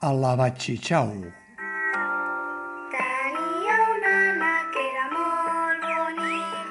A 0.00 0.10
la 0.16 0.30
batxitxau. 0.40 1.10
Tenia 2.92 3.74
un 3.94 4.06
ànec 4.10 4.70
que 4.74 4.84
era 4.90 5.06
molt 5.12 5.84
bonic, 5.84 6.70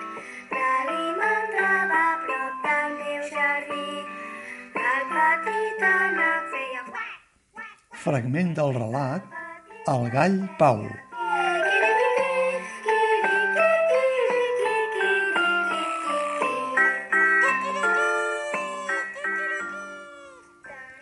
l'alimentava 0.56 2.00
a 2.00 2.16
prop 2.26 2.56
del 2.66 2.96
meu 3.02 3.28
jardí. 3.36 3.90
El 4.86 5.04
petit 5.14 5.86
ànec 5.92 6.50
feia 6.56 6.82
quac, 6.90 7.20
quac, 7.60 7.76
Fragment 8.08 8.52
del 8.58 8.74
relat 8.80 9.38
El 9.94 10.10
gall 10.18 10.42
Pau. 10.58 10.82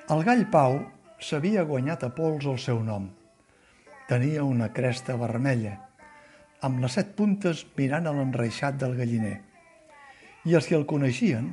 El 0.07 0.21
gall 0.23 0.45
Pau 0.47 0.77
s'havia 1.20 1.66
guanyat 1.67 2.05
a 2.05 2.09
pols 2.16 2.45
el 2.47 2.55
seu 2.63 2.77
nom. 2.79 3.09
Tenia 4.07 4.45
una 4.47 4.70
cresta 4.71 5.17
vermella, 5.20 5.73
amb 6.63 6.80
les 6.80 6.95
set 6.95 7.09
puntes 7.17 7.66
mirant 7.75 8.07
a 8.07 8.13
l'enreixat 8.16 8.77
del 8.80 8.95
galliner. 8.95 9.33
I 10.47 10.55
els 10.55 10.69
que 10.72 10.77
el 10.80 10.86
coneixien 10.88 11.49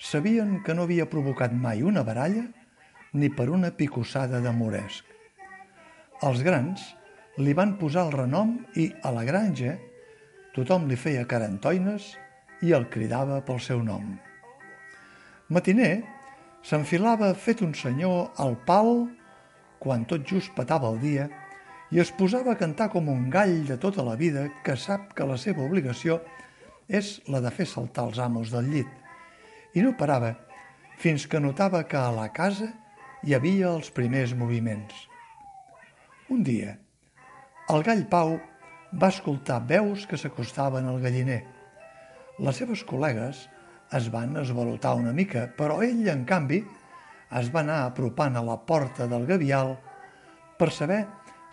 sabien 0.00 0.62
que 0.64 0.72
no 0.72 0.86
havia 0.88 1.10
provocat 1.12 1.52
mai 1.52 1.84
una 1.84 2.06
baralla 2.08 2.46
ni 3.12 3.28
per 3.28 3.50
una 3.52 3.74
picossada 3.76 4.40
de 4.40 4.56
moresc. 4.56 5.04
Els 6.24 6.40
grans 6.40 6.88
li 7.36 7.52
van 7.52 7.76
posar 7.76 8.06
el 8.08 8.16
renom 8.16 8.56
i, 8.80 8.88
a 9.04 9.12
la 9.12 9.28
granja, 9.28 9.76
tothom 10.56 10.88
li 10.88 10.96
feia 10.96 11.28
carantoines 11.28 12.14
i 12.64 12.72
el 12.72 12.88
cridava 12.88 13.44
pel 13.44 13.60
seu 13.60 13.84
nom. 13.84 14.14
Matiner 15.52 16.13
s'enfilava 16.64 17.34
fet 17.36 17.60
un 17.64 17.74
senyor 17.76 18.30
al 18.40 18.54
pal 18.66 19.04
quan 19.82 20.06
tot 20.08 20.24
just 20.24 20.54
patava 20.56 20.88
el 20.94 21.00
dia 21.02 21.28
i 21.92 22.00
es 22.00 22.10
posava 22.16 22.54
a 22.54 22.60
cantar 22.60 22.88
com 22.92 23.10
un 23.12 23.28
gall 23.30 23.58
de 23.68 23.76
tota 23.80 24.04
la 24.06 24.16
vida 24.16 24.46
que 24.64 24.76
sap 24.80 25.12
que 25.14 25.26
la 25.28 25.36
seva 25.40 25.64
obligació 25.66 26.22
és 26.88 27.18
la 27.28 27.42
de 27.44 27.52
fer 27.52 27.68
saltar 27.68 28.08
els 28.08 28.18
amos 28.18 28.52
del 28.54 28.70
llit 28.72 29.76
i 29.76 29.84
no 29.84 29.92
parava 29.98 30.32
fins 31.02 31.26
que 31.28 31.42
notava 31.42 31.82
que 31.84 32.00
a 32.00 32.12
la 32.14 32.30
casa 32.32 32.70
hi 33.24 33.34
havia 33.34 33.70
els 33.72 33.90
primers 33.90 34.34
moviments. 34.36 34.94
Un 36.30 36.42
dia, 36.44 36.76
el 37.72 37.82
gall 37.84 38.04
Pau 38.08 38.36
va 39.00 39.10
escoltar 39.12 39.62
veus 39.68 40.04
que 40.06 40.18
s'acostaven 40.20 40.86
al 40.88 41.00
galliner. 41.02 41.42
Les 42.38 42.60
seves 42.60 42.84
col·legues 42.86 43.44
es 43.94 44.10
van 44.10 44.36
esvalotar 44.40 44.94
una 44.98 45.12
mica, 45.12 45.46
però 45.56 45.80
ell, 45.86 46.02
en 46.10 46.24
canvi, 46.26 46.60
es 47.38 47.50
va 47.54 47.62
anar 47.62 47.84
apropant 47.86 48.36
a 48.36 48.42
la 48.46 48.56
porta 48.66 49.06
del 49.10 49.26
gavial 49.26 49.74
per 50.58 50.70
saber 50.74 51.04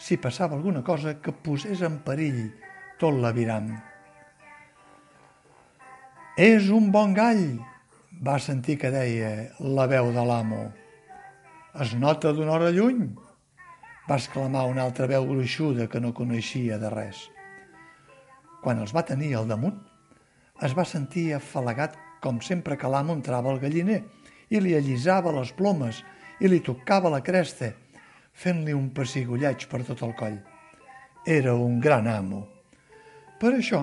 si 0.01 0.17
passava 0.17 0.57
alguna 0.57 0.81
cosa 0.83 1.19
que 1.21 1.33
posés 1.33 1.81
en 1.85 1.99
perill 2.05 2.43
tot 3.01 3.17
l'aviram. 3.21 3.69
És 6.37 6.69
un 6.73 6.89
bon 6.93 7.13
gall, 7.13 7.43
va 8.25 8.37
sentir 8.39 8.77
que 8.81 8.91
deia 8.93 9.51
la 9.61 9.87
veu 9.89 10.11
de 10.15 10.23
l'amo. 10.25 10.63
Es 11.81 11.93
nota 11.97 12.31
d'una 12.33 12.55
hora 12.57 12.71
lluny, 12.73 13.03
va 14.09 14.17
exclamar 14.17 14.65
una 14.69 14.85
altra 14.87 15.07
veu 15.07 15.27
gruixuda 15.29 15.87
que 15.87 16.01
no 16.01 16.13
coneixia 16.17 16.77
de 16.81 16.89
res. 16.93 17.27
Quan 18.61 18.81
els 18.81 18.93
va 18.93 19.05
tenir 19.05 19.35
al 19.37 19.49
damunt, 19.49 19.77
es 20.61 20.73
va 20.77 20.85
sentir 20.85 21.31
afalagat 21.33 21.97
com 22.21 22.39
sempre 22.45 22.77
que 22.77 22.89
l'amo 22.89 23.15
entrava 23.17 23.51
al 23.51 23.59
galliner 23.59 24.03
i 24.51 24.61
li 24.61 24.75
allisava 24.77 25.33
les 25.33 25.51
plomes 25.57 26.03
i 26.41 26.49
li 26.49 26.61
tocava 26.63 27.09
la 27.09 27.21
cresta, 27.25 27.71
fent-li 28.31 28.73
un 28.73 28.89
pessigolleig 28.95 29.67
per 29.69 29.83
tot 29.87 30.01
el 30.05 30.13
coll. 30.17 30.37
Era 31.25 31.53
un 31.53 31.79
gran 31.79 32.07
amo. 32.09 32.45
Per 33.41 33.53
això, 33.57 33.81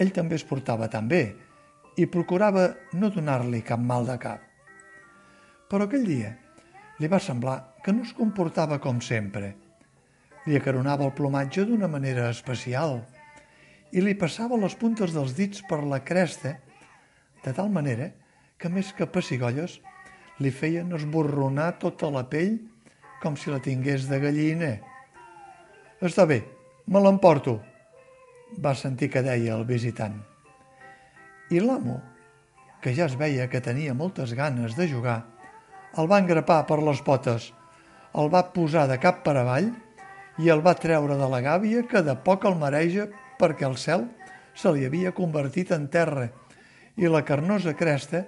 ell 0.00 0.12
també 0.16 0.36
es 0.40 0.44
portava 0.48 0.88
tan 0.92 1.08
bé 1.08 1.22
i 2.00 2.06
procurava 2.08 2.70
no 2.96 3.10
donar-li 3.12 3.62
cap 3.66 3.80
mal 3.80 4.06
de 4.08 4.16
cap. 4.20 4.44
Però 5.70 5.86
aquell 5.86 6.06
dia 6.06 6.34
li 7.00 7.08
va 7.08 7.20
semblar 7.20 7.58
que 7.84 7.92
no 7.92 8.04
es 8.04 8.12
comportava 8.16 8.80
com 8.80 9.00
sempre. 9.04 9.54
Li 10.46 10.56
acaronava 10.56 11.06
el 11.06 11.14
plomatge 11.16 11.66
d'una 11.68 11.88
manera 11.88 12.28
especial 12.32 13.00
i 13.92 14.02
li 14.04 14.14
passava 14.16 14.58
les 14.60 14.76
puntes 14.78 15.12
dels 15.16 15.34
dits 15.36 15.64
per 15.68 15.82
la 15.84 16.00
cresta 16.04 16.56
de 17.44 17.52
tal 17.56 17.70
manera 17.72 18.10
que 18.60 18.68
més 18.68 18.92
que 18.96 19.08
pessigolles 19.08 19.78
li 20.40 20.52
feien 20.52 20.92
esborronar 20.96 21.72
tota 21.80 22.10
la 22.12 22.24
pell 22.28 22.58
com 23.20 23.36
si 23.36 23.52
la 23.52 23.60
tingués 23.60 24.06
de 24.08 24.20
gallina. 24.20 24.70
Està 26.00 26.24
bé, 26.28 26.40
me 26.88 27.00
l'emporto, 27.04 27.58
va 28.56 28.74
sentir 28.74 29.10
que 29.12 29.24
deia 29.24 29.56
el 29.56 29.66
visitant. 29.68 30.16
I 31.52 31.60
l'amo, 31.60 31.98
que 32.80 32.94
ja 32.96 33.06
es 33.08 33.16
veia 33.20 33.48
que 33.52 33.60
tenia 33.60 33.94
moltes 33.94 34.32
ganes 34.36 34.76
de 34.78 34.88
jugar, 34.88 35.20
el 35.98 36.08
va 36.08 36.20
engrapar 36.22 36.62
per 36.68 36.78
les 36.84 37.02
potes, 37.04 37.50
el 38.16 38.30
va 38.32 38.46
posar 38.54 38.86
de 38.90 38.96
cap 39.02 39.20
per 39.26 39.36
avall 39.38 39.68
i 40.40 40.48
el 40.50 40.62
va 40.64 40.76
treure 40.78 41.16
de 41.18 41.28
la 41.30 41.40
gàbia 41.44 41.84
que 41.86 42.02
de 42.06 42.14
poc 42.24 42.46
el 42.48 42.56
mareja 42.58 43.08
perquè 43.40 43.66
el 43.68 43.76
cel 43.78 44.06
se 44.54 44.72
li 44.72 44.86
havia 44.86 45.12
convertit 45.16 45.70
en 45.76 45.86
terra 45.92 46.28
i 46.96 47.08
la 47.08 47.22
carnosa 47.26 47.74
cresta 47.78 48.24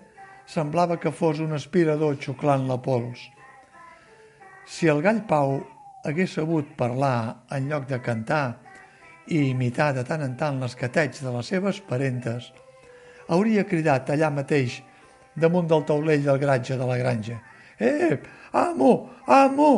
semblava 0.47 0.99
que 1.01 1.13
fos 1.15 1.41
un 1.41 1.55
aspirador 1.57 2.19
xuclant 2.21 2.67
la 2.69 2.79
pols. 2.83 3.21
Si 4.67 4.89
el 4.91 5.03
gall 5.03 5.23
Pau 5.29 5.59
hagués 6.05 6.35
sabut 6.39 6.75
parlar 6.79 7.45
en 7.51 7.69
lloc 7.71 7.89
de 7.91 7.99
cantar 8.03 8.59
i 9.31 9.49
imitar 9.51 9.93
de 9.95 10.05
tant 10.07 10.23
en 10.23 10.35
tant 10.39 10.59
l'escateig 10.61 11.19
de 11.23 11.33
les 11.35 11.51
seves 11.55 11.81
parentes, 11.87 12.51
hauria 13.29 13.65
cridat 13.69 14.11
allà 14.11 14.31
mateix, 14.35 14.81
damunt 15.35 15.69
del 15.71 15.87
taulell 15.89 16.25
del 16.25 16.41
gratge 16.43 16.77
de 16.77 16.87
la 16.87 16.99
granja. 16.99 17.39
Ep, 17.79 18.27
amo, 18.53 19.11
amo, 19.27 19.71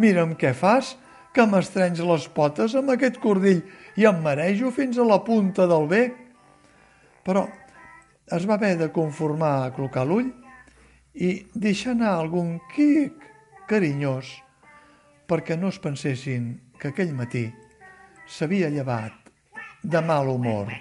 mira'm 0.00 0.34
què 0.40 0.54
fas, 0.56 0.96
que 1.32 1.44
m'estrenys 1.46 2.00
les 2.02 2.24
potes 2.34 2.74
amb 2.78 2.90
aquest 2.94 3.20
cordill 3.22 3.60
i 4.00 4.06
em 4.08 4.18
marejo 4.24 4.72
fins 4.74 4.98
a 4.98 5.06
la 5.06 5.20
punta 5.24 5.68
del 5.70 5.86
bec. 5.90 6.16
Però 7.22 7.44
es 8.36 8.44
va 8.48 8.58
haver 8.58 8.76
de 8.80 8.90
conformar 8.92 9.54
a 9.64 9.70
clocar 9.76 10.04
l'ull 10.06 10.28
i 11.14 11.30
deixar 11.54 11.94
anar 11.94 12.14
algun 12.16 12.58
quic 12.74 13.24
carinyós 13.70 14.34
perquè 15.28 15.56
no 15.60 15.72
es 15.72 15.80
pensessin 15.82 16.52
que 16.80 16.92
aquell 16.92 17.14
matí 17.16 17.48
s'havia 18.28 18.70
llevat 18.72 19.32
de 19.82 20.00
mal 20.04 20.28
humor. 20.28 20.72